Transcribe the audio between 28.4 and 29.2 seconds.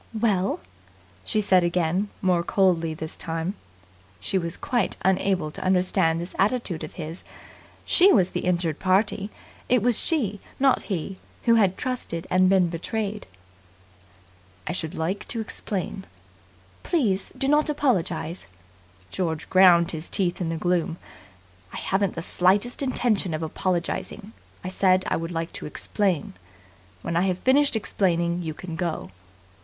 you can go."